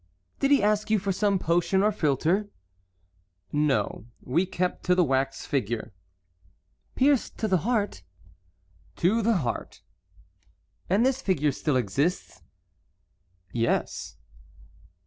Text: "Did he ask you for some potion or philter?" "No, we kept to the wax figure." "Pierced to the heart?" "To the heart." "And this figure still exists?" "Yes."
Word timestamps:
"Did 0.39 0.49
he 0.49 0.63
ask 0.63 0.89
you 0.89 0.97
for 0.97 1.11
some 1.11 1.37
potion 1.37 1.83
or 1.83 1.91
philter?" 1.91 2.49
"No, 3.51 4.07
we 4.19 4.47
kept 4.47 4.83
to 4.85 4.95
the 4.95 5.03
wax 5.03 5.45
figure." 5.45 5.93
"Pierced 6.95 7.37
to 7.37 7.47
the 7.47 7.57
heart?" 7.59 8.01
"To 8.95 9.21
the 9.21 9.37
heart." 9.37 9.83
"And 10.89 11.05
this 11.05 11.21
figure 11.21 11.51
still 11.51 11.75
exists?" 11.75 12.41
"Yes." 13.53 14.17